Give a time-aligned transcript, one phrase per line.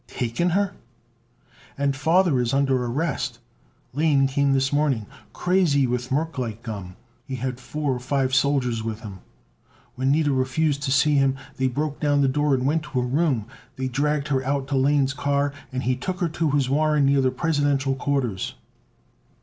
[0.07, 0.73] "Taken her!"
[1.77, 3.37] "And Father is under arrest.
[3.93, 6.95] Lane came this morning, crazy with merclite gum.
[7.27, 9.19] He had four or five soldiers with him.
[9.93, 13.05] When Nida refused to see him they broke down the door and went to her
[13.07, 13.45] room.
[13.75, 17.21] They dragged her out to Lane's car, and he took her to his warren near
[17.21, 18.55] the Presidential quarters."